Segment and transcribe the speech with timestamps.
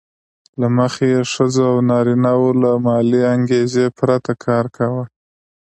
[0.59, 5.03] له مخې یې ښځو او نارینه وو له مالي انګېزې پرته کار کاوه